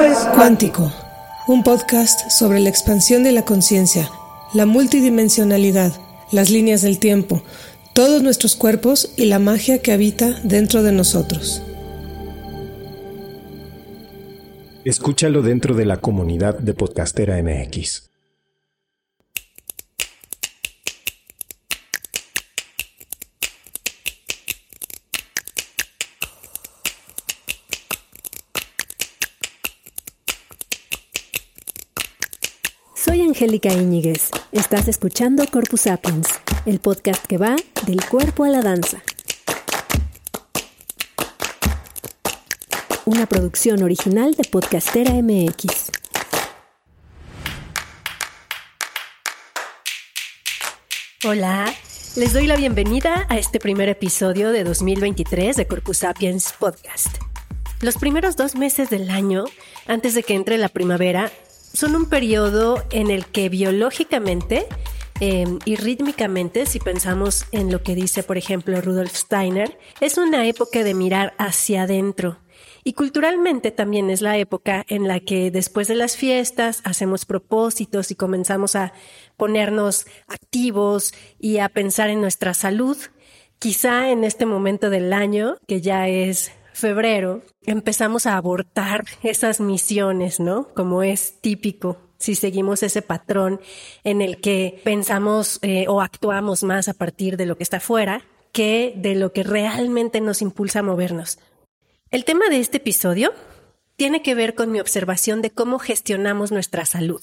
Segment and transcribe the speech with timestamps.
[0.00, 0.92] Es Cuántico,
[1.48, 4.08] un podcast sobre la expansión de la conciencia,
[4.54, 5.92] la multidimensionalidad,
[6.30, 7.42] las líneas del tiempo,
[7.94, 11.62] todos nuestros cuerpos y la magia que habita dentro de nosotros.
[14.84, 18.08] Escúchalo dentro de la comunidad de Podcastera MX.
[33.08, 34.32] Soy Angélica Íñiguez.
[34.50, 36.26] Estás escuchando Corpus Sapiens,
[36.66, 37.54] el podcast que va
[37.86, 39.00] del cuerpo a la danza.
[43.04, 45.92] Una producción original de Podcastera MX.
[51.24, 51.72] Hola,
[52.16, 57.18] les doy la bienvenida a este primer episodio de 2023 de Corpus Sapiens Podcast.
[57.82, 59.44] Los primeros dos meses del año,
[59.86, 61.30] antes de que entre la primavera,
[61.72, 64.66] son un periodo en el que biológicamente
[65.20, 70.46] em, y rítmicamente, si pensamos en lo que dice, por ejemplo, Rudolf Steiner, es una
[70.46, 72.38] época de mirar hacia adentro.
[72.84, 78.10] Y culturalmente también es la época en la que después de las fiestas hacemos propósitos
[78.10, 78.92] y comenzamos a
[79.36, 82.96] ponernos activos y a pensar en nuestra salud.
[83.58, 90.40] Quizá en este momento del año, que ya es febrero empezamos a abortar esas misiones,
[90.40, 90.68] ¿no?
[90.74, 93.60] Como es típico si seguimos ese patrón
[94.04, 98.22] en el que pensamos eh, o actuamos más a partir de lo que está fuera
[98.52, 101.38] que de lo que realmente nos impulsa a movernos.
[102.10, 103.32] El tema de este episodio
[103.96, 107.20] tiene que ver con mi observación de cómo gestionamos nuestra salud.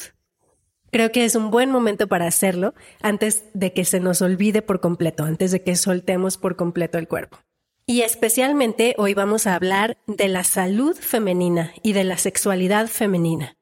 [0.92, 4.80] Creo que es un buen momento para hacerlo antes de que se nos olvide por
[4.80, 7.40] completo, antes de que soltemos por completo el cuerpo.
[7.88, 13.58] Y especialmente hoy vamos a hablar de la salud femenina y de la sexualidad femenina.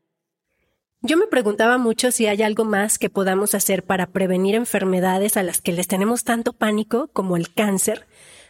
[1.01, 5.43] Yo me preguntaba mucho si hay algo más que podamos hacer para prevenir enfermedades a
[5.43, 8.07] las que les tenemos tanto pánico como el cáncer,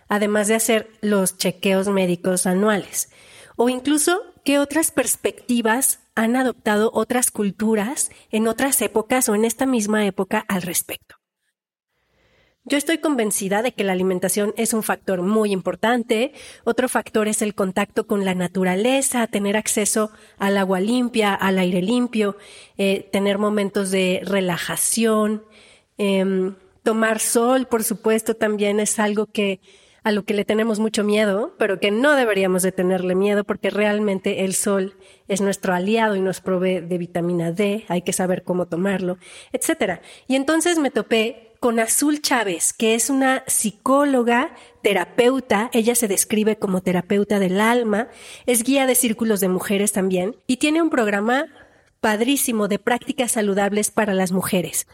[0.07, 3.09] además de hacer los chequeos médicos anuales,
[3.55, 9.66] o incluso qué otras perspectivas han adoptado otras culturas en otras épocas o en esta
[9.66, 11.22] misma época al respecto.
[12.66, 16.31] Yo estoy convencida de que la alimentación es un factor muy importante.
[16.63, 21.81] Otro factor es el contacto con la naturaleza, tener acceso al agua limpia, al aire
[21.81, 22.38] limpio,
[22.78, 25.44] eh, tener momentos de relajación.
[25.97, 29.59] Em, tomar sol, por supuesto, también es algo que
[30.03, 33.69] a lo que le tenemos mucho miedo, pero que no deberíamos de tenerle miedo porque
[33.69, 34.97] realmente el sol
[35.28, 39.18] es nuestro aliado y nos provee de vitamina D, hay que saber cómo tomarlo,
[39.53, 40.02] etcétera.
[40.28, 46.57] Y entonces me topé con Azul Chávez, que es una psicóloga, terapeuta, ella se describe
[46.57, 48.09] como terapeuta del alma,
[48.46, 51.46] es guía de círculos de mujeres también, y tiene un programa
[52.02, 54.88] padrísimo de prácticas saludables para las mujeres.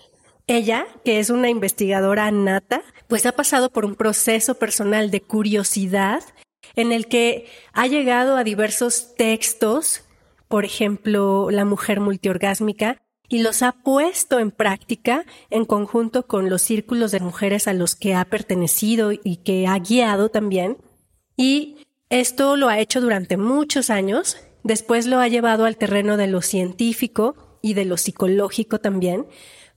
[0.46, 6.22] Ella, que es una investigadora nata, pues ha pasado por un proceso personal de curiosidad
[6.75, 10.03] en el que ha llegado a diversos textos,
[10.47, 16.63] por ejemplo, La mujer multiorgásmica, y los ha puesto en práctica en conjunto con los
[16.63, 20.78] círculos de mujeres a los que ha pertenecido y que ha guiado también.
[21.38, 26.28] Y esto lo ha hecho durante muchos años, después lo ha llevado al terreno de
[26.28, 29.28] lo científico y de lo psicológico también,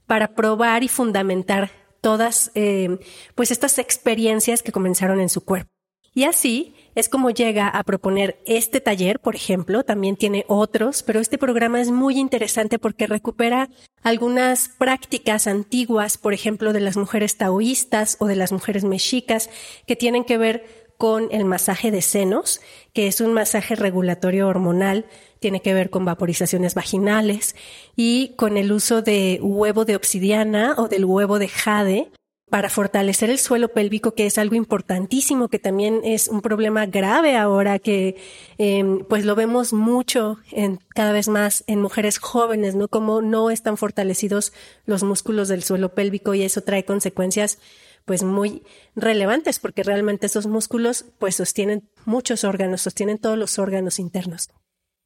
[0.07, 1.71] para probar y fundamentar
[2.01, 2.97] todas eh,
[3.35, 5.69] pues estas experiencias que comenzaron en su cuerpo.
[6.13, 11.19] Y así es como llega a proponer este taller, por ejemplo, también tiene otros, pero
[11.19, 13.69] este programa es muy interesante porque recupera
[14.03, 19.49] algunas prácticas antiguas, por ejemplo, de las mujeres taoístas o de las mujeres mexicas,
[19.87, 22.61] que tienen que ver con el masaje de senos,
[22.93, 25.05] que es un masaje regulatorio hormonal,
[25.39, 27.55] tiene que ver con vaporizaciones vaginales
[27.95, 32.11] y con el uso de huevo de obsidiana o del huevo de jade,
[32.53, 37.35] para fortalecer el suelo pélvico, que es algo importantísimo, que también es un problema grave
[37.35, 38.15] ahora, que
[38.59, 42.89] em, pues lo vemos mucho en, cada vez más en mujeres jóvenes, ¿no?
[42.89, 44.53] Como no están fortalecidos
[44.85, 47.57] los músculos del suelo pélvico y eso trae consecuencias
[48.05, 48.61] pues muy
[48.95, 54.51] relevantes porque realmente esos músculos pues sostienen muchos órganos, sostienen todos los órganos internos.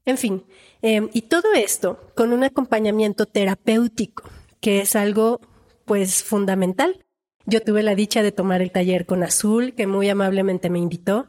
[0.03, 0.43] En fin,
[0.81, 4.23] em, y todo esto con un acompañamiento terapéutico,
[4.59, 5.39] que es algo
[5.85, 7.05] pues fundamental
[7.47, 11.27] yo tuve la dicha de tomar el taller con Azul, que muy amablemente me invitó,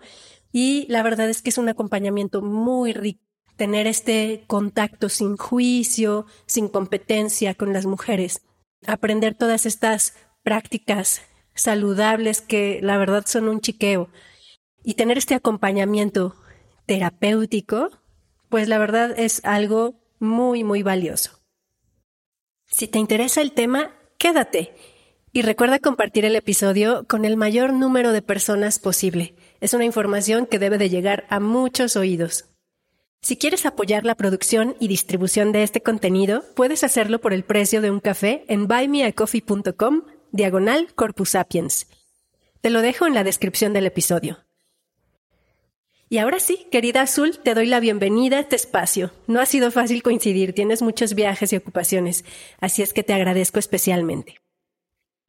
[0.52, 3.22] y la verdad es que es un acompañamiento muy rico.
[3.56, 8.42] Tener este contacto sin juicio, sin competencia con las mujeres,
[8.86, 11.22] aprender todas estas prácticas
[11.54, 14.10] saludables que la verdad son un chiqueo.
[14.82, 16.34] Y tener este acompañamiento
[16.86, 17.90] terapéutico,
[18.48, 21.38] pues la verdad es algo muy, muy valioso.
[22.66, 24.74] Si te interesa el tema, quédate
[25.32, 29.34] y recuerda compartir el episodio con el mayor número de personas posible.
[29.60, 32.46] Es una información que debe de llegar a muchos oídos.
[33.20, 37.82] Si quieres apoyar la producción y distribución de este contenido, puedes hacerlo por el precio
[37.82, 40.88] de un café en buymeacoffee.com diagonal.
[42.60, 44.38] Te lo dejo en la descripción del episodio.
[46.10, 49.12] Y ahora sí, querida Azul, te doy la bienvenida a este espacio.
[49.26, 52.24] No ha sido fácil coincidir, tienes muchos viajes y ocupaciones,
[52.60, 54.36] así es que te agradezco especialmente.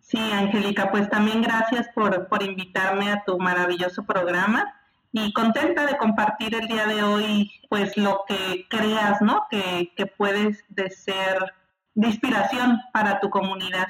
[0.09, 4.73] Sí, Angélica, pues también gracias por, por invitarme a tu maravilloso programa
[5.11, 9.45] y contenta de compartir el día de hoy pues lo que creas, ¿no?
[9.51, 11.53] Que, que puedes de ser
[11.93, 13.87] de inspiración para tu comunidad.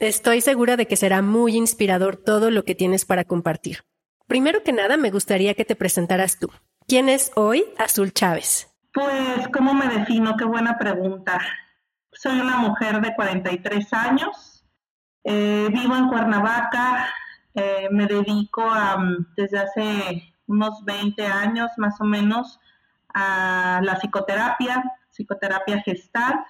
[0.00, 3.84] Estoy segura de que será muy inspirador todo lo que tienes para compartir.
[4.26, 6.50] Primero que nada, me gustaría que te presentaras tú.
[6.86, 8.70] ¿Quién es hoy Azul Chávez?
[8.92, 10.36] Pues, ¿cómo me defino?
[10.36, 11.40] Qué buena pregunta.
[12.12, 14.53] Soy una mujer de 43 años,
[15.24, 17.08] eh, vivo en Cuernavaca,
[17.54, 18.98] eh, me dedico a,
[19.36, 22.60] desde hace unos 20 años más o menos
[23.14, 26.44] a la psicoterapia, psicoterapia gestal,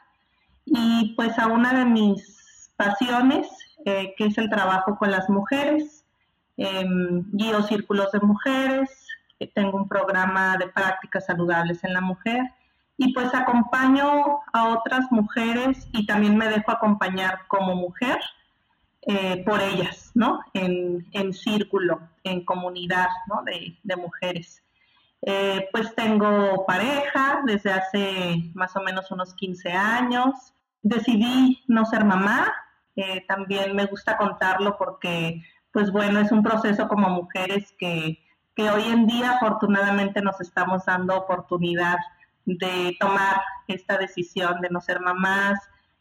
[0.64, 3.46] y pues a una de mis pasiones,
[3.84, 6.04] eh, que es el trabajo con las mujeres.
[6.56, 9.06] Em, guío círculos de mujeres,
[9.40, 12.42] eh, tengo un programa de prácticas saludables en la mujer
[12.96, 18.20] y pues acompaño a otras mujeres y también me dejo acompañar como mujer
[19.06, 20.40] eh, por ellas, ¿no?
[20.54, 23.42] En, círculo, en comunidad, ¿no?
[23.44, 24.62] De, mujeres.
[25.22, 30.54] Eh, pues tengo pareja desde hace más o menos unos 15 años.
[30.82, 32.52] Decidí no ser mamá.
[33.26, 35.42] también me gusta contarlo porque
[35.74, 38.20] pues bueno, es un proceso como mujeres que,
[38.56, 41.98] hoy en día afortunadamente nos estamos dando oportunidad
[42.44, 45.58] de tomar esta decisión de no ser mamás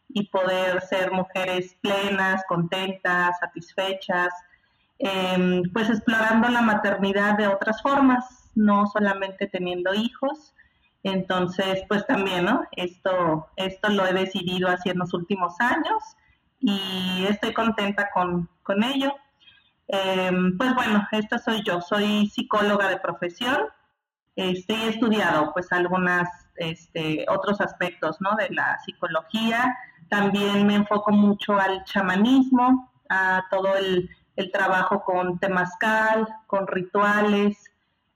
[0.08, 4.32] y poder ser mujeres plenas, contentas, satisfechas,
[4.98, 10.54] em, pues explorando la maternidad de otras formas, no solamente teniendo hijos.
[11.02, 12.64] Entonces, pues también, ¿no?
[12.72, 16.02] Esto, esto lo he decidido así en los últimos años
[16.60, 19.14] y estoy contenta con, con ello.
[19.88, 23.58] Em, pues bueno, esta soy yo, soy psicóloga de profesión,
[24.36, 28.34] este, he estudiado pues algunos este, otros aspectos ¿no?
[28.36, 29.76] de la psicología,
[30.08, 34.10] también me enfoco mucho al chamanismo, a todo el,
[34.52, 37.56] trabajo con temazcal, con rituales,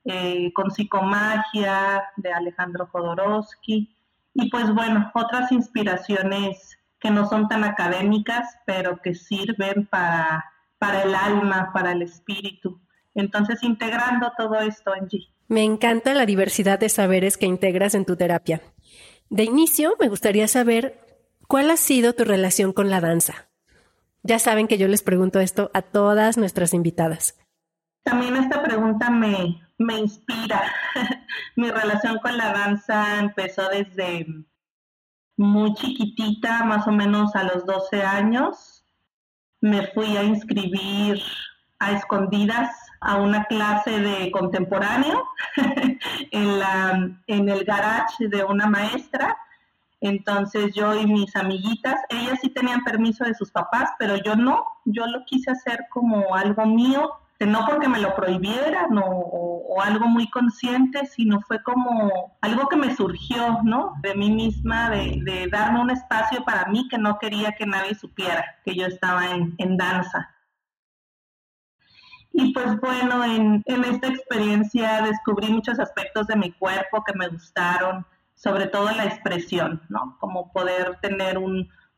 [0.05, 3.95] eh, con psicomagia de Alejandro Jodorowsky
[4.35, 10.45] y pues bueno, otras inspiraciones que no son tan académicas, pero que sirven para
[10.79, 12.81] para el alma, para el espíritu.
[13.15, 15.29] Entonces, integrando todo esto, Angie.
[15.49, 18.63] Me encanta la diversidad de saberes que integras en tu terapia.
[19.29, 20.99] De inicio, me gustaría saber
[21.49, 23.49] cuál ha sido tu relación con la danza.
[24.23, 27.37] Ya saben que yo les pregunto esto a todas nuestras invitadas.
[28.05, 30.63] También esta pregunta me, me inspira.
[31.57, 34.27] Mi relación con la danza empezó desde
[35.37, 38.79] muy chiquitita, más o menos a los 12 años
[39.61, 41.21] me fui a inscribir
[41.81, 42.71] a escondidas
[43.01, 45.25] a una clase de contemporáneo
[46.31, 49.37] en, la, en el garage de una maestra.
[50.01, 54.65] Entonces yo y mis amiguitas, ellas sí tenían permiso de sus papás, pero yo no,
[54.85, 57.11] yo lo quise hacer como algo mío
[57.47, 62.97] no porque me lo prohibieran o, algo muy consciente, sino fue como algo que me
[62.97, 63.95] surgió, ¿no?
[64.03, 68.45] De mí misma, de, darme un espacio para mí que no quería que nadie supiera
[68.65, 70.35] que yo estaba en, danza.
[72.33, 78.05] Y pues bueno, en, esta experiencia descubrí muchos aspectos de mi cuerpo que me gustaron,
[78.39, 80.17] sobre todo la expresión, ¿no?
[80.19, 81.39] Como poder tener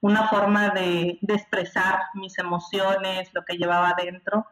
[0.00, 4.46] una forma de, de expresar mis emociones, lo que llevaba adentro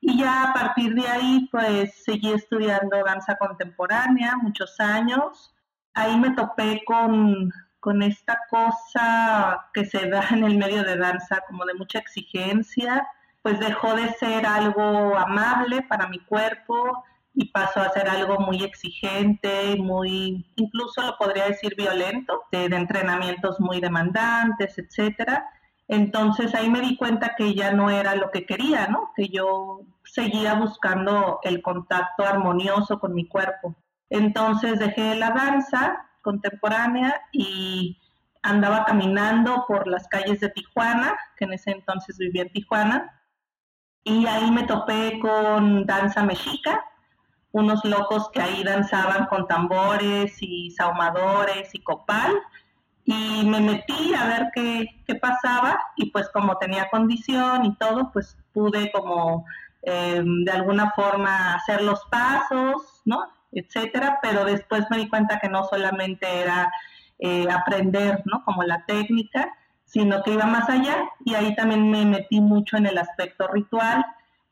[0.00, 5.54] y ya a partir de ahí, pues seguí estudiando danza contemporánea muchos años.
[5.94, 7.50] Ahí me topé con,
[7.80, 13.06] con esta cosa que se da en el medio de danza, como de mucha exigencia,
[13.42, 17.04] pues dejó de ser algo amable para mi cuerpo
[17.36, 22.76] y pasó a ser algo muy exigente, muy, incluso lo podría decir violento, de, de
[22.76, 25.46] entrenamientos muy demandantes, etcétera.
[25.86, 29.12] Entonces ahí me di cuenta que ya no era lo que quería, ¿no?
[29.14, 33.76] Que yo seguía buscando el contacto armonioso con mi cuerpo.
[34.08, 38.00] Entonces dejé la danza contemporánea y
[38.42, 43.22] andaba caminando por las calles de Tijuana, que en ese entonces vivía en Tijuana,
[44.04, 46.82] y ahí me topé con danza mexica,
[47.56, 52.34] unos locos que ahí danzaban con tambores y saumadores y copal
[53.04, 58.10] y me metí a ver qué, qué pasaba y pues como tenía condición y todo,
[58.12, 59.46] pues pude como
[59.82, 63.20] eh, de alguna forma hacer los pasos, ¿no?
[63.52, 66.70] Etcétera, pero después me di cuenta que no solamente era
[67.18, 68.44] eh, aprender, ¿no?
[68.44, 69.50] Como la técnica,
[69.84, 74.04] sino que iba más allá y ahí también me metí mucho en el aspecto ritual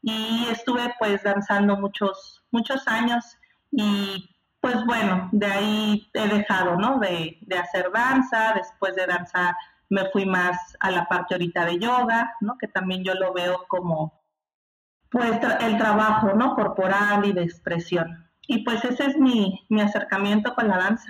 [0.06, 3.36] y estuve pues danzando muchos, muchos años
[3.70, 4.30] y
[4.60, 6.98] pues bueno, de ahí he dejado, ¿no?
[6.98, 9.54] De, de, hacer danza, después de danza
[9.90, 12.56] me fui más a la parte ahorita de yoga, ¿no?
[12.56, 14.22] Que también yo lo veo como,
[15.10, 16.54] pues, el trabajo, ¿no?
[16.54, 18.30] Corporal y de expresión.
[18.46, 21.08] Y pues ese es mi, mi acercamiento con la danza.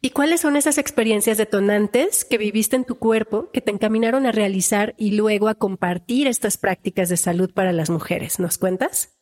[0.00, 4.32] ¿Y cuáles son esas experiencias detonantes que viviste en tu cuerpo que te encaminaron a
[4.32, 8.40] realizar y luego a compartir estas prácticas de salud para las mujeres?
[8.40, 9.16] ¿Nos cuentas?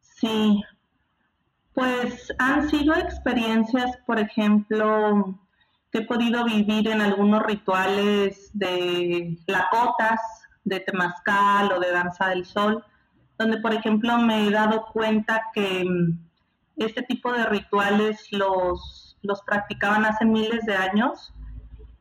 [0.00, 0.62] Sí,
[1.76, 5.38] pues han sido experiencias, por ejemplo,
[5.92, 10.18] que he podido vivir en algunos rituales de lacotas,
[10.64, 12.82] de temazcal o de danza del sol,
[13.38, 16.18] donde, por ejemplo, me he dado cuenta que mm,
[16.78, 21.34] este tipo de rituales los, los practicaban hace miles de años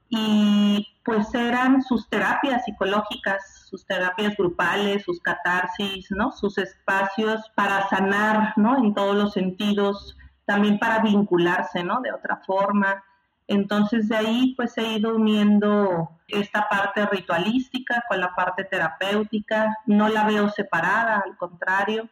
[0.09, 6.31] y pues eran sus terapias psicológicas, sus terapias grupales, sus catarsis, ¿no?
[6.31, 8.77] Sus espacios para sanar, ¿no?
[8.77, 12.01] En todos los sentidos, también para vincularse, ¿no?
[12.01, 13.03] De otra forma.
[13.47, 20.09] Entonces de ahí pues he ido uniendo esta parte ritualística con la parte terapéutica, no
[20.09, 22.09] la veo separada, al contrario.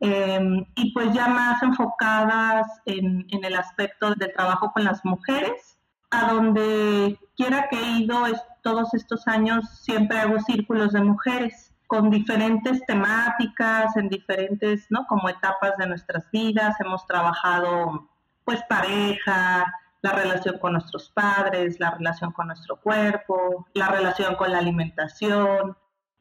[0.00, 5.73] Em, y pues ya más enfocadas en, en el aspecto del trabajo con las mujeres,
[6.14, 8.24] a donde quiera que he ido
[8.62, 15.06] todos estos años, siempre hago círculos de mujeres con diferentes temáticas, en diferentes, ¿no?
[15.06, 16.74] Como etapas de nuestras vidas.
[16.80, 18.08] Hemos trabajado,
[18.44, 19.64] pues, pareja,
[20.02, 25.76] la relación con nuestros padres, la relación con nuestro cuerpo, la relación con la alimentación.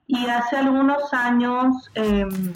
[0.06, 2.54] Y hace algunos años, em,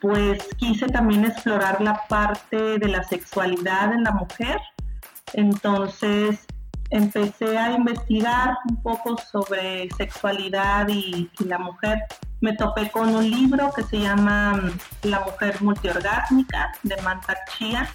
[0.00, 4.60] pues, quise también explorar la parte de la sexualidad en la mujer.
[5.32, 6.46] Entonces,
[6.90, 11.98] empecé a investigar un poco sobre sexualidad y, la mujer.
[12.40, 17.88] Me topé con un libro que se llama mm, La mujer multiorgásmica de Mantak Chia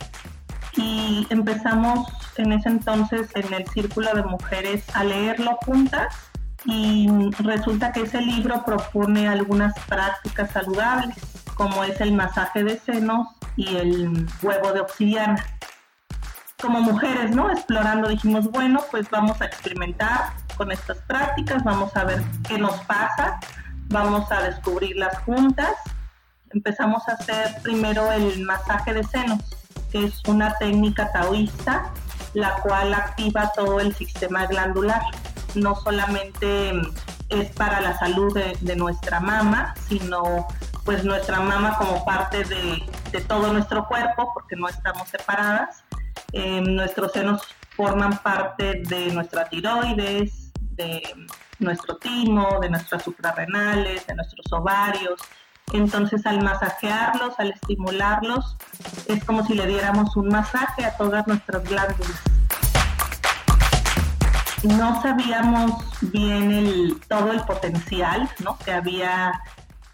[0.77, 6.13] y empezamos en ese entonces en el círculo de mujeres a leerlo juntas
[6.65, 7.07] y
[7.39, 11.15] resulta que ese libro propone algunas prácticas saludables
[11.55, 15.43] como es el masaje de senos y el huevo de obsidiana
[16.61, 17.51] como mujeres, ¿no?
[17.51, 22.75] Explorando, dijimos, bueno, pues vamos a experimentar con estas prácticas, vamos a ver qué nos
[22.85, 23.39] pasa,
[23.89, 25.73] vamos a descubrirlas juntas.
[26.51, 29.39] Empezamos a hacer primero el masaje de senos,
[29.91, 31.91] que es una técnica taoísta,
[32.33, 35.01] la cual activa todo el sistema glandular.
[35.55, 36.71] No solamente
[37.29, 40.47] es para la salud de, nuestra mama, sino
[40.85, 45.84] pues nuestra mama como parte de, de todo nuestro cuerpo, porque no estamos separadas
[46.31, 47.41] eh, nuestros senos
[47.75, 51.01] forman parte de nuestra tiroides, de
[51.59, 55.19] nuestro timo, de nuestras suprarrenales, de nuestros ovarios.
[55.73, 58.55] Entonces al masajearlos, al estimularlos,
[59.07, 62.21] es como si le diéramos un masaje a todas nuestras glándulas.
[64.63, 68.57] No sabíamos bien el, todo el potencial ¿no?
[68.59, 69.31] que había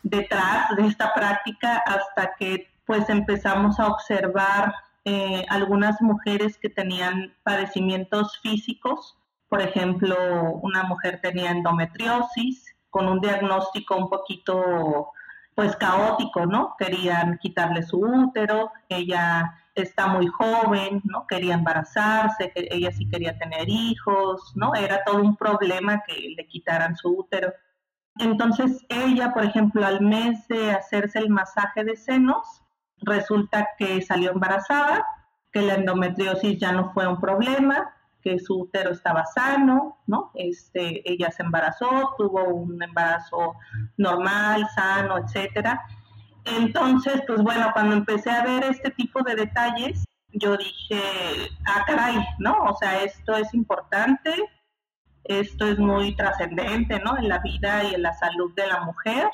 [0.03, 4.73] detrás de esta práctica hasta que pues empezamos a observar
[5.05, 9.17] eh, algunas mujeres que tenían padecimientos físicos,
[9.49, 10.15] por ejemplo,
[10.61, 15.11] una mujer tenía endometriosis con un diagnóstico un poquito
[15.55, 16.75] pues caótico, ¿no?
[16.77, 21.27] Querían quitarle su útero, ella está muy joven, ¿no?
[21.27, 24.73] Quería embarazarse, ella sí quería tener hijos, ¿no?
[24.75, 27.53] Era todo un problema que le quitaran su útero.
[28.19, 32.60] Entonces ella, por ejemplo, al mes de hacerse el masaje de senos,
[33.01, 35.05] resulta que salió embarazada,
[35.51, 40.31] que la endometriosis ya no fue un problema, que su útero estaba sano, ¿no?
[40.35, 43.55] Este, ella se embarazó, tuvo un embarazo
[43.97, 45.81] normal, sano, etcétera.
[46.45, 50.03] Entonces, pues bueno, cuando empecé a ver este tipo de detalles,
[50.33, 51.01] yo dije,
[51.65, 52.63] ah, caray, ¿no?
[52.63, 54.33] O sea, esto es importante,
[55.23, 57.17] esto es muy trascendente, ¿no?
[57.17, 59.29] En la vida y en la salud de la mujer.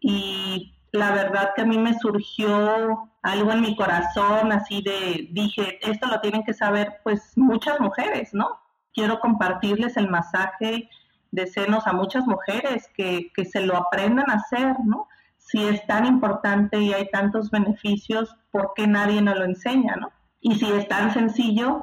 [0.00, 5.78] Y la verdad que a mí me surgió algo en mi corazón, así de, dije,
[5.88, 8.58] esto lo tienen que saber pues muchas mujeres, ¿no?
[8.92, 10.88] Quiero compartirles el masaje
[11.30, 15.06] de senos a muchas mujeres que, que se lo aprendan a hacer, ¿no?
[15.50, 20.12] si es tan importante y hay tantos beneficios, ¿por qué nadie nos lo enseña, no?
[20.40, 21.82] Y si es tan sencillo,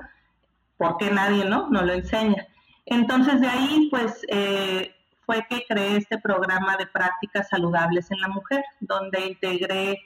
[0.77, 2.47] ¿por qué nadie no, no lo enseña?
[2.85, 4.95] Entonces de ahí, pues, eh,
[5.27, 9.99] fue que creé este programa de prácticas saludables en la mujer, donde integré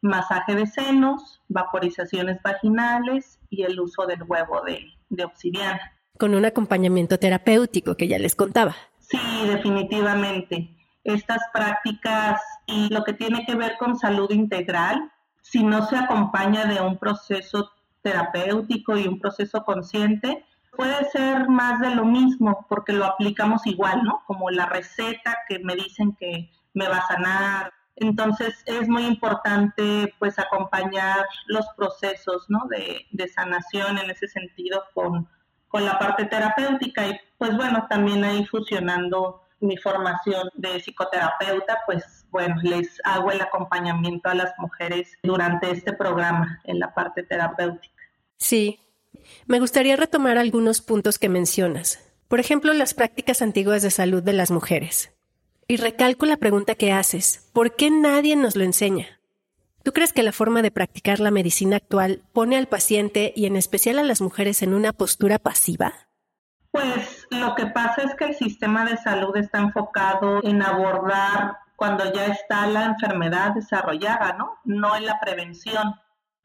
[0.00, 5.80] masaje de senos, vaporizaciones vaginales y el uso del huevo de, de obsidiana.
[6.16, 8.76] Con un acompañamiento terapéutico que ya les contaba.
[9.00, 10.76] Sí, definitivamente.
[11.02, 15.10] Estas prácticas y lo que tiene que ver con salud integral,
[15.42, 20.44] si no se acompaña de un proceso terapéutico y un proceso consciente,
[20.78, 24.22] puede ser más de lo mismo porque lo aplicamos igual, ¿no?
[24.28, 27.72] Como la receta que me dicen que me va a sanar.
[27.96, 32.60] Entonces es muy importante pues acompañar los procesos, ¿no?
[32.70, 35.28] De, de sanación en ese sentido con,
[35.66, 42.24] con la parte terapéutica y pues bueno, también ahí fusionando mi formación de psicoterapeuta, pues
[42.30, 48.00] bueno, les hago el acompañamiento a las mujeres durante este programa en la parte terapéutica.
[48.36, 48.78] Sí,
[49.46, 52.00] me gustaría retomar algunos puntos que mencionas.
[52.28, 55.12] Por ejemplo, las prácticas antiguas de salud de las mujeres.
[55.66, 57.50] Y recalco la pregunta que haces.
[57.52, 59.20] ¿Por qué nadie nos lo enseña?
[59.82, 63.56] ¿Tú crees que la forma de practicar la medicina actual pone al paciente y en
[63.56, 65.94] especial a las mujeres en una postura pasiva?
[66.70, 72.12] Pues lo que pasa es que el sistema de salud está enfocado en abordar cuando
[72.12, 74.58] ya está la enfermedad desarrollada, ¿no?
[74.64, 75.94] No en la prevención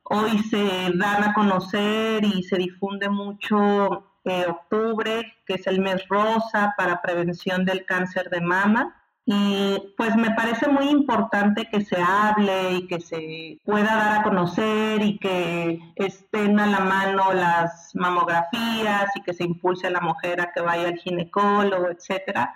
[0.03, 6.07] hoy se dan a conocer y se difunde mucho eh, octubre, que es el mes
[6.07, 8.99] rosa para prevención del cáncer de mama.
[9.25, 14.23] Y pues me parece muy importante que se hable y que se pueda dar a
[14.23, 20.01] conocer y que estén a la mano las mamografías y que se impulse a la
[20.01, 22.53] mujer a que vaya al ginecólogo, etcétera.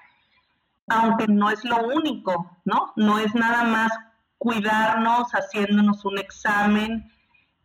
[0.87, 2.91] Aunque no es lo único, ¿no?
[2.97, 3.91] No es nada más
[4.37, 7.11] cuidarnos haciéndonos un examen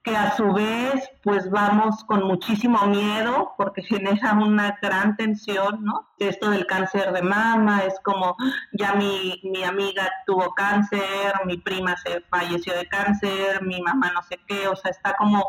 [0.04, 6.08] que a su vez pues vamos con muchísimo miedo porque genera una gran tensión, ¿no?
[6.18, 8.36] Esto del cáncer de mama es como
[8.72, 14.22] ya mi, mi amiga tuvo cáncer, mi prima se falleció de cáncer, mi mamá no
[14.22, 15.44] sé qué, o sea, está como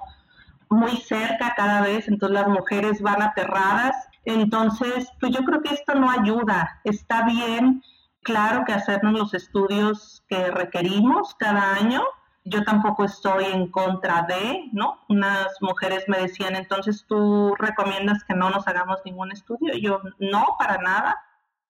[0.73, 3.95] muy cerca cada vez, entonces las mujeres van aterradas.
[4.25, 6.82] Entonces, pues yo creo que esto no ayuda.
[6.84, 7.84] Está bien,
[8.23, 12.04] claro que hacernos los estudios que requerimos cada año,
[12.45, 14.99] yo tampoco estoy en contra de, ¿no?
[15.08, 19.73] Unas mujeres me decían, entonces tú recomiendas que no nos hagamos ningún estudio.
[19.73, 21.21] Y yo, no, para nada,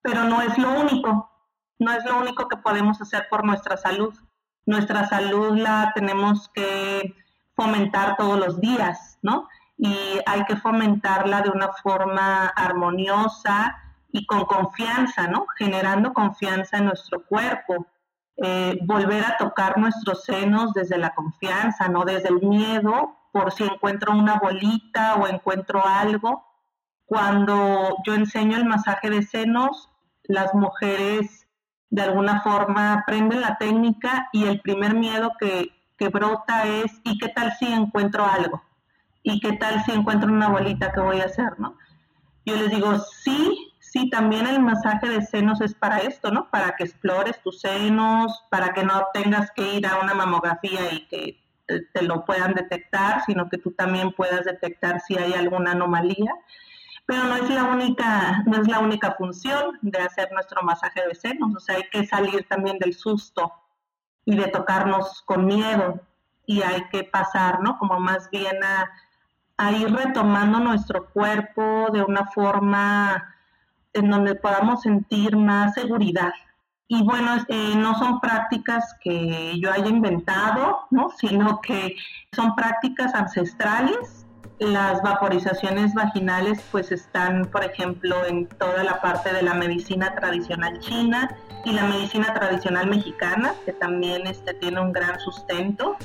[0.01, 1.29] pero no es lo único,
[1.77, 4.13] no es lo único que podemos hacer por nuestra salud.
[4.65, 7.15] Nuestra salud la tenemos que
[7.55, 9.47] fomentar todos los días, ¿no?
[9.77, 13.77] Y hay que fomentarla de una forma armoniosa
[14.11, 15.45] y con confianza, ¿no?
[15.57, 17.85] Generando confianza en nuestro cuerpo
[18.37, 23.63] eh, volver a tocar nuestros senos desde la confianza, no desde el miedo, por si
[23.63, 26.45] encuentro una bolita o encuentro algo.
[27.05, 29.89] Cuando yo enseño el masaje de senos,
[30.23, 31.47] las mujeres
[31.89, 37.19] de alguna forma aprenden la técnica y el primer miedo que, que brota es ¿y
[37.19, 38.63] qué tal si encuentro algo?
[39.21, 41.59] ¿Y qué tal si encuentro una bolita que voy a hacer?
[41.59, 41.75] ¿no?
[42.45, 46.49] Yo les digo, sí, Sí, también el masaje de senos es para esto, ¿no?
[46.49, 51.07] Para que explores tus senos, para que no tengas que ir a una mamografía y
[51.09, 56.33] que te, lo puedan detectar, sino que tú también puedas detectar si hay alguna anomalía.
[57.05, 61.13] Pero no es la única, no es la única función de hacer nuestro masaje de
[61.13, 63.53] senos, o sea, hay que salir también del susto
[64.25, 66.01] y de tocarnos con miedo
[66.47, 67.77] y hay que pasar, ¿no?
[67.77, 68.89] Como más bien a,
[69.57, 73.29] a ir retomando nuestro cuerpo de una forma
[73.93, 76.33] en donde podamos sentir más seguridad.
[76.87, 81.09] Y bueno, eh, no son prácticas que yo haya inventado, ¿no?
[81.17, 81.95] sino que
[82.33, 84.25] son prácticas ancestrales.
[84.59, 90.79] Las vaporizaciones vaginales pues están, por ejemplo, en toda la parte de la medicina tradicional
[90.79, 95.97] china y la medicina tradicional mexicana, que también este, tiene un gran sustento.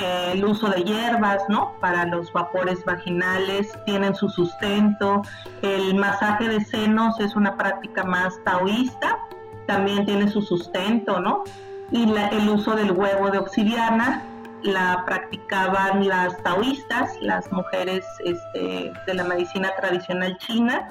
[0.00, 1.72] Eh, el uso de hierbas, ¿no?
[1.80, 5.22] Para los vapores vaginales, tienen su sustento.
[5.62, 9.18] El masaje de senos es una práctica más taoísta,
[9.66, 11.42] también tiene su sustento, ¿no?
[11.90, 14.22] Y el uso del huevo de obsidiana
[14.62, 20.88] la practicaban las taoístas, las mujeres este, de la medicina tradicional china,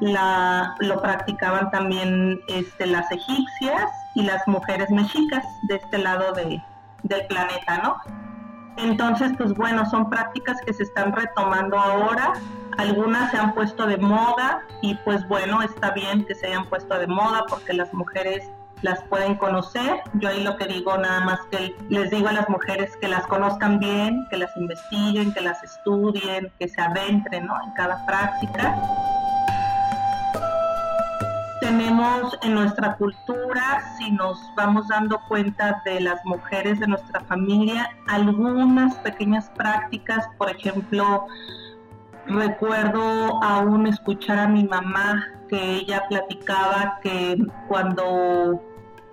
[0.00, 6.62] la, lo practicaban también este, las egipcias y las mujeres mexicas de este lado de,
[7.02, 8.27] del planeta, ¿no?
[8.78, 12.32] Entonces, pues bueno, son prácticas que se están retomando ahora.
[12.78, 16.96] Algunas se han puesto de moda y pues bueno, está bien que se hayan puesto
[16.96, 18.48] de moda porque las mujeres
[18.82, 20.00] las pueden conocer.
[20.14, 23.26] Yo ahí lo que digo nada más que les digo a las mujeres que las
[23.26, 28.76] conozcan bien, que las investiguen, que las estudien, que se adentren en cada práctica.
[31.68, 37.90] Tenemos en nuestra cultura, si nos vamos dando cuenta de las mujeres de nuestra familia,
[38.06, 41.26] algunas pequeñas prácticas, por ejemplo,
[42.26, 47.36] recuerdo aún escuchar a mi mamá que ella platicaba que
[47.68, 48.64] cuando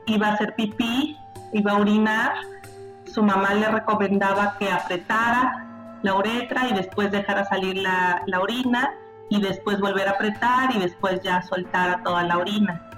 [0.06, 1.18] iba a hacer pipí,
[1.52, 2.36] iba a orinar,
[3.04, 8.94] su mamá le recomendaba que apretara la uretra y después dejara salir la, orina
[9.30, 12.90] y después volver a apretar y después ya soltara toda la orina.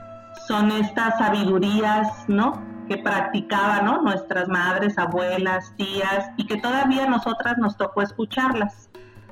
[0.47, 2.61] Son estas sabidurías, ¿no?
[2.87, 4.01] Que practicaban, ¿no?
[4.01, 8.89] Nuestras madres, abuelas, tías y que todavía nosotras nos tocó escucharlas.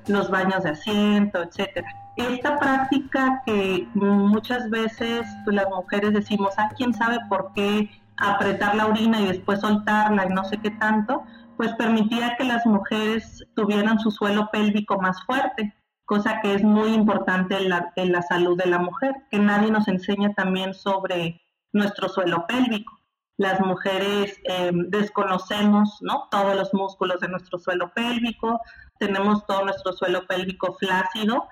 [0.07, 1.87] Los baños de asiento, etcétera.
[2.15, 8.75] Esta práctica que muchas veces pues, las mujeres decimos, ah, quién sabe por qué apretar
[8.75, 11.23] la orina y después soltarla y no sé qué tanto,
[11.57, 15.73] pues permitía que las mujeres tuvieran su suelo pélvico más fuerte,
[16.05, 19.71] cosa que es muy importante en la, en la salud de la mujer, que nadie
[19.71, 21.41] nos enseña también sobre
[21.73, 22.93] nuestro suelo pélvico.
[23.37, 26.27] Las mujeres eh, desconocemos ¿no?
[26.31, 28.61] todos los músculos de nuestro suelo pélvico,
[28.97, 31.47] tenemos todo nuestro suelo pélvico flácido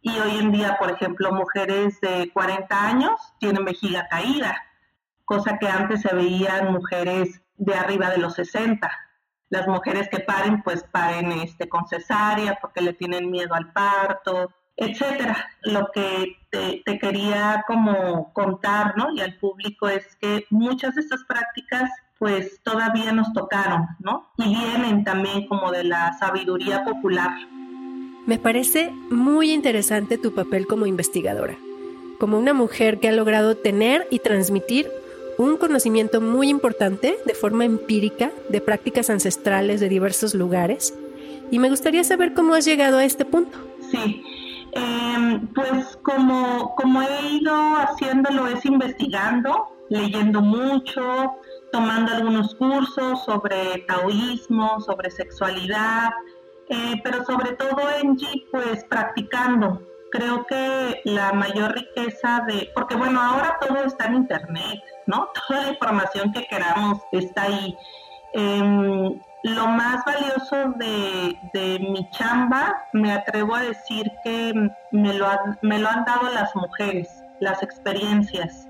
[0.00, 4.56] y hoy en día, por ejemplo, mujeres de 40 años tienen vejiga caída,
[5.24, 8.88] cosa que antes se veían mujeres de arriba de los 60.
[9.48, 14.50] Las mujeres que paren, pues paren este, con cesárea porque le tienen miedo al parto,
[14.76, 15.48] etcétera.
[15.62, 19.12] Lo que te, te, quería como contar, ¿no?
[19.12, 24.26] Y al público es que muchas de estas prácticas pues todavía nos tocaron, ¿no?
[24.38, 27.32] Y vienen también como de la sabiduría popular.
[28.26, 31.56] Me parece muy interesante tu papel como investigadora,
[32.18, 34.90] como una mujer que ha logrado tener y transmitir
[35.38, 40.94] un conocimiento muy importante de forma empírica de prácticas ancestrales de diversos lugares.
[41.50, 43.58] Y me gustaría saber cómo has llegado a este punto.
[43.90, 44.22] Sí,
[44.72, 51.36] em, pues como, como he ido haciéndolo es investigando, leyendo mucho,
[51.70, 56.10] tomando algunos cursos sobre taoísmo, sobre sexualidad,
[56.68, 62.96] eh, pero sobre todo en G, pues practicando, creo que la mayor riqueza de, porque
[62.96, 65.28] bueno, ahora todo está en Internet, ¿no?
[65.48, 67.76] Toda la información que queramos está ahí.
[68.32, 74.52] Em, lo más valioso de, de, mi chamba, me atrevo a decir que
[74.92, 75.28] me lo,
[75.62, 77.08] me lo han dado las mujeres,
[77.40, 78.66] las experiencias,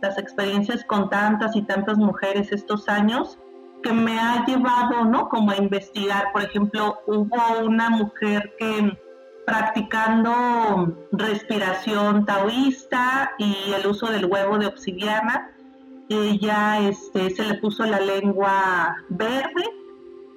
[0.00, 3.38] las experiencias con tantas y tantas mujeres estos años
[3.82, 5.28] que me ha llevado, ¿no?
[5.28, 8.98] Como a investigar, por ejemplo, hubo una mujer que
[9.46, 15.53] practicando respiración taoísta y el uso del huevo de obsidiana.
[16.08, 19.64] Ella este, se le puso la lengua verde.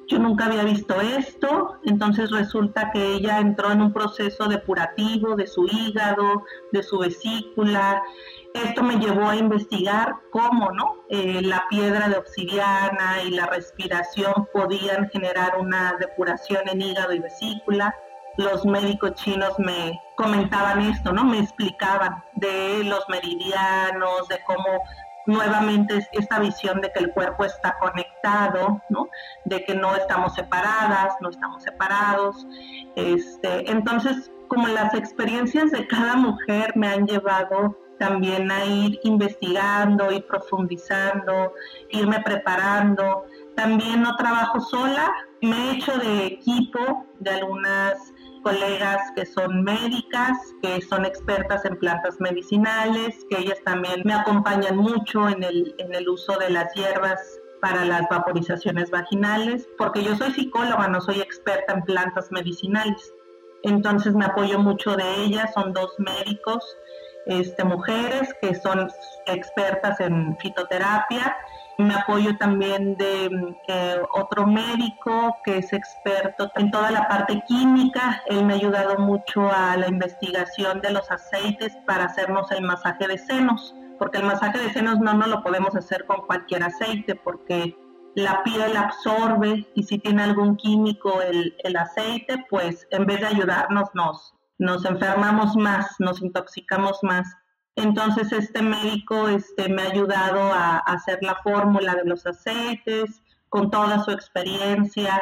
[0.08, 5.48] Yo nunca había visto esto, entonces resulta que ella entró en un proceso depurativo de
[5.48, 8.02] su hígado, de su vesícula.
[8.54, 11.04] Esto me llevó a investigar cómo ¿no?
[11.10, 17.20] Eh, la piedra de obsidiana y la respiración podían generar una depuración en hígado y
[17.20, 17.94] vesícula
[18.38, 21.24] los médicos chinos me comentaban esto, ¿no?
[21.24, 24.84] Me explicaban de los meridianos, de cómo
[25.28, 29.08] nuevamente esta visión de que el cuerpo está conectado, ¿no?
[29.46, 32.48] De que no estamos separadas, no estamos separados.
[32.96, 40.12] Este, entonces, como las experiencias de cada mujer me han llevado también a ir investigando,
[40.12, 41.54] y profundizando,
[41.90, 43.26] irme preparando.
[43.56, 45.12] También no trabajo sola,
[45.42, 48.14] me he hecho de equipo de algunas
[48.48, 54.78] colegas que son médicas, que son expertas en plantas medicinales, que ellas también me acompañan
[54.78, 57.20] mucho en el, en el uso de las hierbas
[57.62, 63.14] para las vaporizaciones vaginales, porque yo soy psicóloga, no soy experta en plantas medicinales.
[63.64, 66.64] Entonces me apoyo mucho de ellas, son dos médicos,
[67.26, 68.88] este, mujeres que son
[69.26, 71.36] expertas en fitoterapia
[71.78, 78.24] me apoyo también de eh, otro médico que es experto en toda la parte química.
[78.28, 83.08] Él me ha ayudado mucho a la investigación de los aceites para hacernos el masaje
[83.08, 87.16] de senos, porque el masaje de senos no nos lo podemos hacer con cualquier aceite,
[87.16, 87.78] porque
[88.16, 93.28] la piel absorbe y si tiene algún químico el, el aceite, pues en vez de
[93.28, 97.28] ayudarnos nos, nos enfermamos más, nos intoxicamos más.
[97.78, 103.70] Entonces este médico este, me ha ayudado a, hacer la fórmula de los aceites con
[103.70, 105.22] toda su experiencia.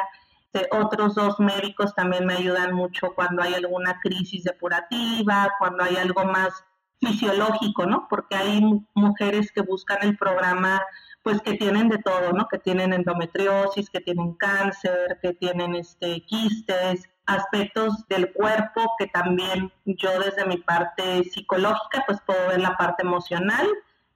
[0.52, 5.96] Este, otros dos médicos también me ayudan mucho cuando hay alguna crisis depurativa, cuando hay
[5.96, 6.64] algo más
[6.98, 8.06] fisiológico, ¿no?
[8.08, 8.62] Porque hay
[8.94, 10.82] mujeres que buscan el programa
[11.22, 12.48] pues que tienen de todo, ¿no?
[12.48, 19.72] Que tienen endometriosis, que tienen cáncer, que tienen este quistes, aspectos del cuerpo que también
[19.84, 23.66] yo desde mi parte psicológica pues puedo ver la parte emocional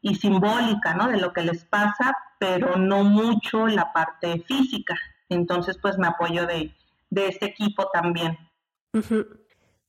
[0.01, 1.09] y simbólica, ¿no?
[1.09, 4.97] De lo que les pasa, pero no mucho la parte física.
[5.29, 6.75] Entonces pues me apoyo de,
[7.11, 8.39] de este equipo también.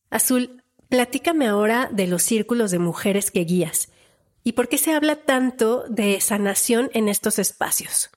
[0.09, 3.91] Azul, platícame ahora de los círculos de mujeres que guías.
[4.43, 8.09] ¿Y por qué se habla tanto de sanación en estos espacios?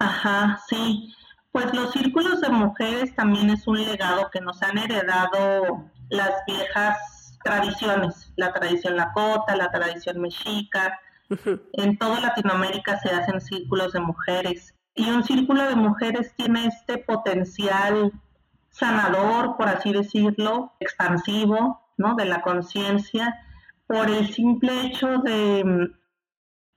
[0.00, 1.14] Ajá, sí.
[1.52, 7.38] Pues los círculos de mujeres también es un legado que nos han heredado las viejas
[7.42, 10.98] tradiciones, la tradición lakota, la tradición mexica.
[11.72, 16.98] En toda Latinoamérica se hacen círculos de mujeres y un círculo de mujeres tiene este
[16.98, 18.12] potencial
[18.70, 22.14] sanador, por así decirlo, expansivo, ¿no?
[22.14, 23.34] De la conciencia
[23.86, 25.90] por el simple hecho de,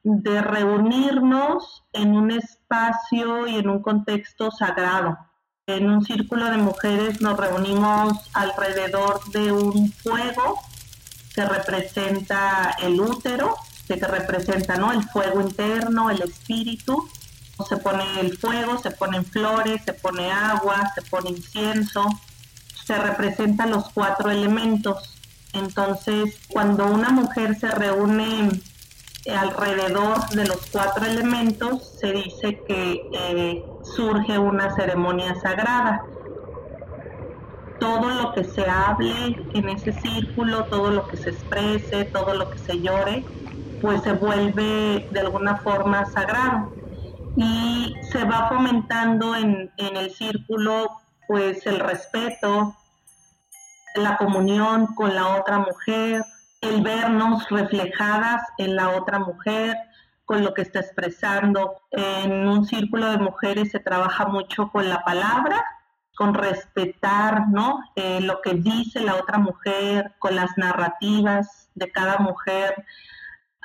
[0.03, 5.17] de reunirnos en un espacio y en un contexto sagrado.
[5.67, 10.59] En un círculo de mujeres nos reunimos alrededor de un fuego
[11.35, 13.55] que representa el útero,
[13.87, 14.91] que representa ¿no?
[14.91, 17.07] el fuego interno, el espíritu.
[17.69, 22.07] Se pone el fuego, se ponen flores, se pone agua, se pone incienso,
[22.85, 25.11] se representan los cuatro elementos
[25.53, 28.61] entonces, cuando una mujer se reúne
[29.29, 36.03] alrededor de los cuatro elementos, se dice que eh, surge una ceremonia sagrada.
[37.79, 39.13] Todo lo que se hable
[39.53, 43.23] en ese círculo, todo lo que se exprese, todo lo que se llore,
[43.81, 46.71] pues se vuelve de alguna forma sagrado.
[47.35, 50.87] Y se va fomentando en, en el círculo
[51.27, 52.75] pues el respeto,
[53.95, 56.23] la comunión con la otra mujer,
[56.61, 59.75] el vernos reflejadas en la otra mujer,
[60.25, 61.81] con lo que está expresando.
[61.91, 65.63] En un círculo de mujeres se trabaja mucho con la palabra,
[66.15, 67.79] con respetar ¿no?
[67.95, 72.85] Eh, lo que dice la otra mujer, con las narrativas de cada mujer.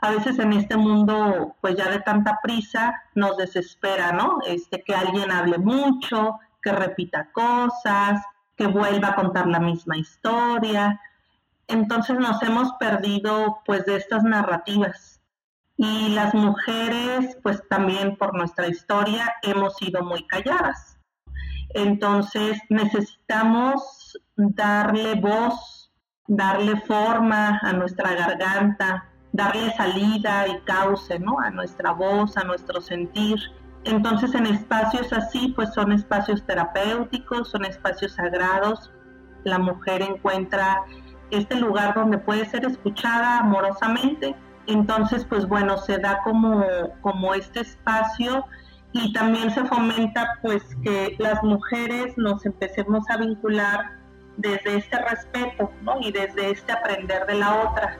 [0.02, 4.38] A veces en este mundo, pues ya de tanta prisa, nos desespera, ¿no?
[4.46, 8.22] Este, que alguien hable mucho, que repita cosas,
[8.56, 11.00] que vuelva a contar la misma historia.
[11.68, 15.20] Entonces nos hemos perdido pues de estas narrativas.
[15.76, 20.98] Y las mujeres pues también por nuestra historia hemos sido muy calladas.
[21.70, 25.92] Entonces necesitamos darle voz,
[26.26, 31.38] darle forma a nuestra garganta, darle salida y cauce ¿no?
[31.40, 33.38] a nuestra voz, a nuestro sentir
[33.86, 38.90] entonces en espacios así, pues son espacios terapéuticos, son espacios sagrados.
[39.44, 40.82] La mujer encuentra
[41.30, 44.34] este lugar donde puede ser escuchada amorosamente.
[44.66, 46.64] Entonces, pues bueno, se da como,
[47.00, 48.44] como este espacio
[48.92, 53.92] y también se fomenta pues que las mujeres nos empecemos a vincular
[54.36, 56.00] desde este respeto, ¿no?
[56.00, 57.96] Y desde este aprender de la otra,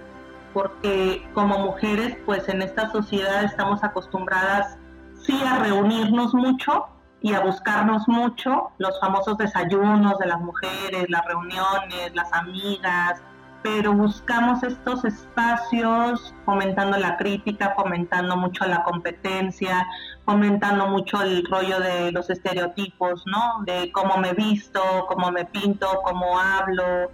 [0.52, 4.78] porque como mujeres pues en esta sociedad estamos acostumbradas
[5.22, 6.86] sí a reunirnos mucho
[7.22, 13.22] y a buscarnos mucho, los famosos desayunos de las mujeres, las reuniones, las amigas,
[13.62, 19.85] pero buscamos estos espacios fomentando la crítica, fomentando mucho la competencia,
[20.24, 23.64] fomentando mucho el rollo de los estereotipos, ¿no?
[23.64, 27.11] De cómo me visto, cómo me pinto, cómo hablo.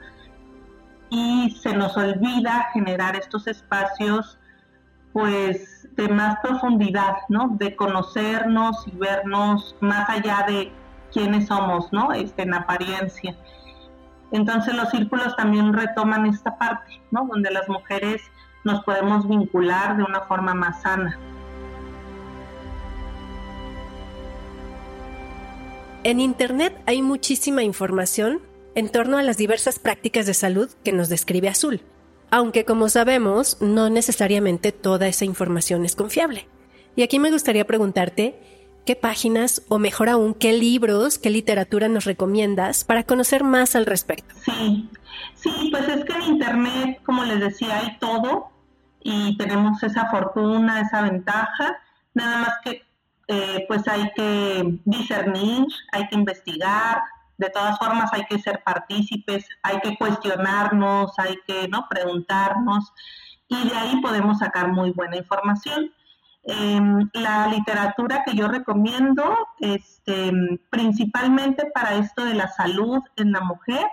[1.08, 4.38] Y se nos olvida generar estos espacios
[5.14, 7.48] pues de más profundidad, ¿no?
[7.58, 10.72] De conocernos y vernos más allá de
[11.12, 12.12] quiénes somos, ¿no?
[12.12, 13.36] Este, en apariencia.
[14.30, 17.26] Entonces los círculos también retoman esta parte, ¿no?
[17.30, 18.22] Donde las mujeres
[18.64, 21.18] nos podemos vincular de una forma más sana.
[26.04, 28.40] En Internet hay muchísima información
[28.74, 31.82] en torno a las diversas prácticas de salud que nos describe Azul
[32.32, 36.48] aunque como sabemos, no necesariamente toda esa información es confiable.
[36.96, 38.40] Y aquí me gustaría preguntarte,
[38.86, 43.84] ¿qué páginas o mejor aún, qué libros, qué literatura nos recomiendas para conocer más al
[43.84, 44.34] respecto?
[44.46, 44.88] Sí,
[45.34, 48.48] sí, pues es que en Internet, como les decía, hay todo
[49.02, 51.76] y tenemos esa fortuna, esa ventaja,
[52.14, 52.82] nada más que
[53.28, 57.02] eh, pues hay que discernir, hay que investigar,
[57.38, 61.86] de todas formas hay que ser partícipes, hay que cuestionarnos, hay que ¿no?
[61.88, 62.92] preguntarnos
[63.48, 65.92] y de ahí podemos sacar muy buena información.
[66.44, 70.32] Em, la literatura que yo recomiendo, este,
[70.70, 73.86] principalmente para esto de la salud en la mujer,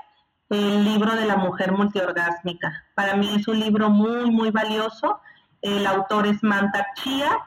[0.50, 2.86] el libro de la mujer multiorgásmica.
[2.96, 5.22] Para mí es un libro muy, muy valioso.
[5.62, 7.38] El autor es Manta Chia.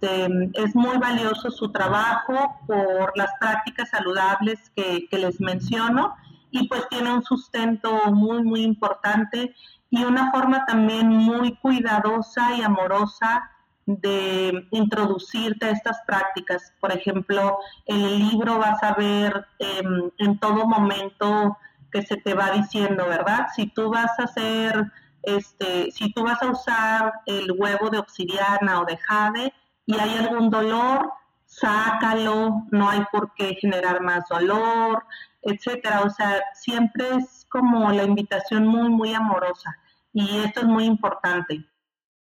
[0.00, 6.14] Em, es muy valioso su trabajo por las prácticas saludables que, que les menciono
[6.50, 9.54] y pues tiene un sustento muy, muy importante
[9.90, 13.50] y una forma también muy cuidadosa y amorosa
[13.86, 16.72] de introducirte a estas prácticas.
[16.78, 21.56] Por ejemplo, en el libro vas a ver em, en todo momento
[21.90, 23.48] que se te va diciendo, ¿verdad?
[23.56, 28.80] Si tú vas a hacer, este, si tú vas a usar el huevo de obsidiana
[28.80, 29.52] o de jade
[29.88, 31.10] y hay algún dolor,
[31.46, 35.02] sácalo, no hay por qué generar más dolor,
[35.40, 36.02] etcétera.
[36.02, 39.74] O sea, siempre es como la invitación muy, muy amorosa
[40.12, 41.64] y esto es muy importante.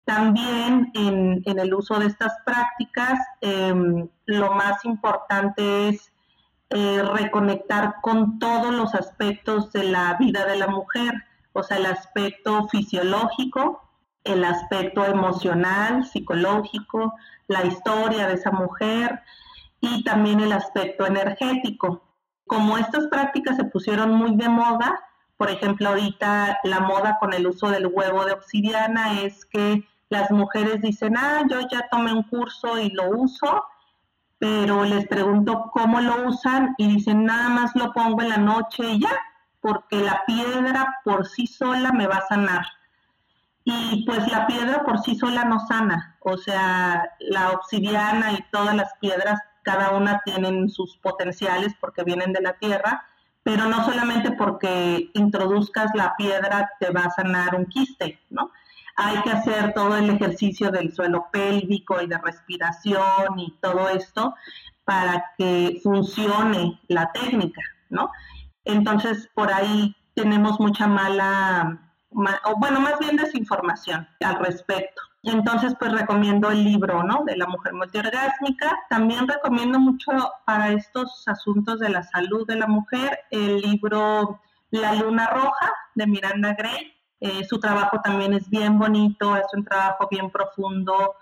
[0.07, 6.11] También en, el uso de estas prácticas, em, lo más importante es
[6.71, 11.13] eh, reconectar con todos los aspectos de la vida de la mujer,
[11.53, 13.90] o sea, el aspecto fisiológico,
[14.25, 17.15] el aspecto emocional, psicológico,
[17.49, 19.21] la historia de esa mujer
[19.81, 22.03] y también el aspecto energético.
[22.47, 25.01] Como estas prácticas se pusieron muy de moda,
[25.37, 30.31] por ejemplo, ahorita la moda con el uso del huevo de obsidiana es que las
[30.31, 33.65] mujeres dicen, ah, yo ya tomé un curso y lo uso,
[34.39, 38.85] pero les pregunto cómo lo usan y dicen, nada más lo pongo en la noche
[38.85, 39.17] y ya,
[39.61, 42.67] porque la piedra por sí sola me va a sanar.
[43.65, 48.75] Y pues la piedra por sí sola no sana, o sea, la obsidiana y todas
[48.75, 53.05] las piedras, cada una tienen sus potenciales porque vienen de la tierra,
[53.43, 58.51] pero no solamente porque introduzcas la piedra te va a sanar un quiste, ¿no?
[58.97, 64.35] Hay que hacer todo el ejercicio del suelo pélvico y de respiración y todo esto
[64.85, 68.11] para que funcione la técnica, ¿no?
[68.65, 75.03] Entonces, por ahí tenemos mucha mala, o bueno, más bien desinformación al respecto.
[75.23, 77.25] Entonces, pues recomiendo el libro, ¿no?
[77.25, 78.85] De la mujer multiorgásmica.
[78.89, 80.11] También recomiendo mucho
[80.47, 86.07] para estos asuntos de la salud de la mujer el libro La Luna Roja de
[86.07, 86.95] Miranda Gray.
[87.21, 91.17] Eh, su trabajo también es bien bonito, es un trabajo bien profundo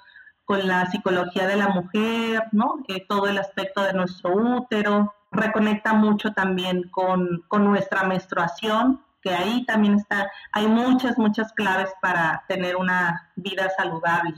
[0.44, 2.76] con la psicología de la mujer, ¿no?
[2.86, 5.12] Eh, todo el aspecto de nuestro útero.
[5.32, 11.90] Reconecta mucho también con, con nuestra menstruación, que ahí también está, hay muchas, muchas claves
[12.00, 14.34] para tener una vida saludable.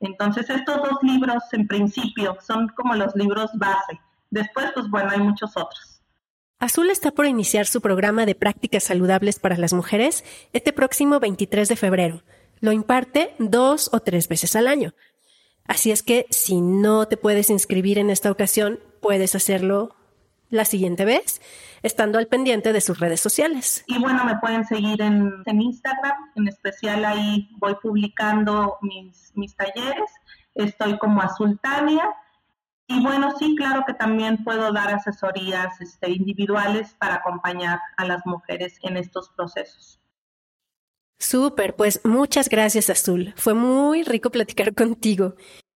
[0.00, 4.00] Entonces, estos dos libros en principio son como los libros base.
[4.30, 6.02] Después, pues bueno, hay muchos otros.
[6.58, 11.68] Azul está por iniciar su programa de prácticas saludables para las mujeres este próximo 23
[11.68, 12.22] de febrero.
[12.60, 14.94] Lo imparte dos o tres veces al año.
[15.66, 19.96] Así es que si no te puedes inscribir en esta ocasión, puedes hacerlo
[20.54, 21.42] la siguiente vez,
[21.82, 23.84] estando al pendiente de sus redes sociales.
[23.86, 30.10] Y bueno, me pueden seguir en, Instagram, en especial ahí voy publicando mis, mis talleres,
[30.54, 32.08] estoy como Azultania.
[32.86, 38.24] Y bueno, sí, claro que también puedo dar asesorías este, individuales para acompañar a las
[38.26, 40.00] mujeres en estos procesos.
[41.18, 43.32] Súper, pues muchas gracias Azul.
[43.36, 45.36] Fue muy rico platicar contigo.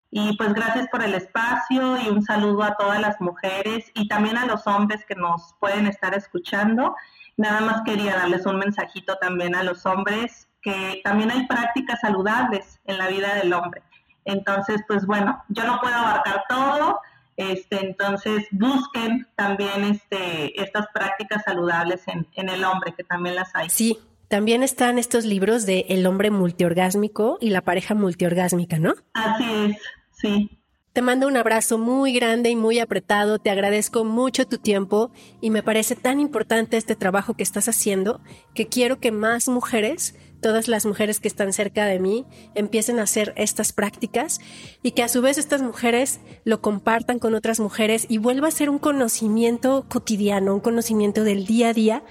[0.09, 4.37] Y pues gracias por el espacio y un saludo a todas las mujeres y también
[4.37, 6.95] a los hombres que nos pueden estar escuchando.
[7.35, 12.79] Nada más quería darles un mensajito también a los hombres que también hay prácticas saludables
[12.85, 13.83] en la vida del hombre.
[14.25, 16.99] Entonces, pues bueno, yo no puedo abarcar todo,
[17.37, 23.55] este, entonces busquen también este, estas prácticas saludables en, en el hombre, que también las
[23.55, 23.69] hay.
[23.69, 28.95] Sí, también están estos libros de El hombre multiorgásmico y la pareja multiorgásmica, ¿no?
[29.13, 29.77] Así es,
[30.21, 30.57] sí.
[30.97, 35.51] Te mando un abrazo muy grande y muy apretado, te agradezco mucho tu tiempo y
[35.51, 38.19] me parece tan importante este trabajo que estás haciendo
[38.55, 42.25] que quiero que más mujeres, todas las mujeres que están cerca de mí,
[42.55, 44.39] empiecen a hacer estas prácticas
[44.81, 48.51] y que a su vez estas mujeres lo compartan con otras mujeres y vuelva a
[48.51, 52.03] ser un conocimiento cotidiano, un conocimiento del día a día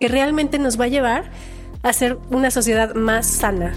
[0.00, 1.30] que realmente nos va a llevar
[1.82, 3.74] a ser una sociedad más sana.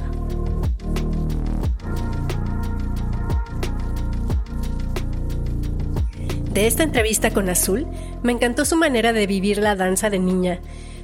[6.54, 7.88] De esta entrevista con Azul,
[8.22, 10.60] me encantó su manera de vivir la danza de niña,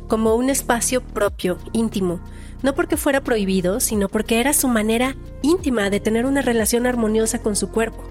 [0.07, 2.19] como un espacio propio, íntimo,
[2.61, 7.41] no porque fuera prohibido, sino porque era su manera íntima de tener una relación armoniosa
[7.41, 8.03] con su cuerpo.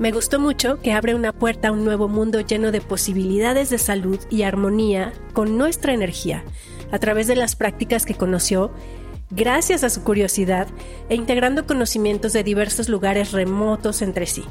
[0.00, 3.78] Me gustó mucho que abre una puerta a un nuevo mundo lleno de posibilidades de
[3.78, 6.42] salud y armonía con nuestra energía,
[6.90, 8.72] a través de las prácticas que conoció,
[9.30, 10.66] gracias a su curiosidad
[11.08, 14.42] e integrando conocimientos de diversos lugares remotos entre sí,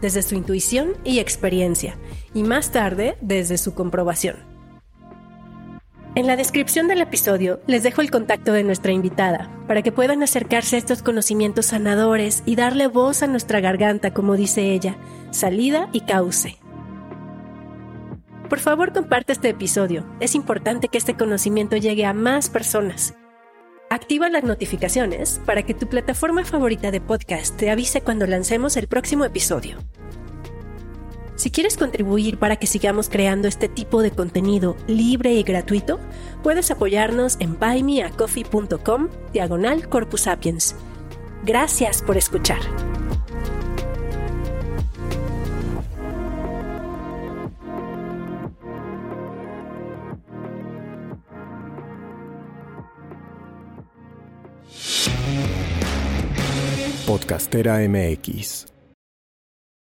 [0.00, 1.96] desde su intuición y experiencia,
[2.34, 4.36] y más tarde desde su comprobación.
[6.14, 10.22] En la descripción del episodio les dejo el contacto de nuestra invitada para que puedan
[10.22, 14.96] acercarse a estos conocimientos sanadores y darle voz a nuestra garganta, como dice ella,
[15.30, 16.58] salida y cauce.
[18.48, 20.06] Por favor, comparte este episodio.
[20.20, 23.14] Es importante que este conocimiento llegue a más personas.
[23.90, 28.86] Activa las notificaciones para que tu plataforma favorita de podcast te avise cuando lancemos el
[28.86, 29.78] próximo episodio.
[31.36, 36.00] Si quieres contribuir para que sigamos creando este tipo de contenido libre y gratuito,
[36.42, 39.88] puedes apoyarnos en buymeacoffee.com diagonal.
[41.44, 42.97] Gracias por escuchar.
[57.08, 58.77] Podcastera MX